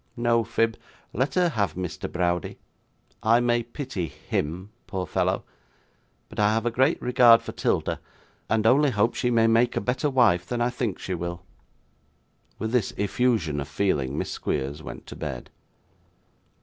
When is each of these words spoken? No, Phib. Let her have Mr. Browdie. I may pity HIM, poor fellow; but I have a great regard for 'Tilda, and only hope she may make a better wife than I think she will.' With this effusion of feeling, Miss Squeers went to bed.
No, 0.17 0.43
Phib. 0.43 0.77
Let 1.13 1.35
her 1.35 1.49
have 1.49 1.75
Mr. 1.75 2.11
Browdie. 2.11 2.57
I 3.21 3.39
may 3.39 3.61
pity 3.61 4.07
HIM, 4.07 4.71
poor 4.87 5.05
fellow; 5.05 5.43
but 6.27 6.39
I 6.39 6.51
have 6.51 6.65
a 6.65 6.71
great 6.71 6.99
regard 6.99 7.43
for 7.43 7.51
'Tilda, 7.51 7.99
and 8.49 8.65
only 8.65 8.89
hope 8.89 9.13
she 9.13 9.29
may 9.29 9.45
make 9.45 9.75
a 9.75 9.79
better 9.79 10.09
wife 10.09 10.47
than 10.47 10.59
I 10.59 10.71
think 10.71 10.97
she 10.97 11.13
will.' 11.13 11.43
With 12.57 12.71
this 12.71 12.93
effusion 12.97 13.59
of 13.59 13.67
feeling, 13.67 14.17
Miss 14.17 14.31
Squeers 14.31 14.81
went 14.81 15.05
to 15.05 15.15
bed. 15.15 15.51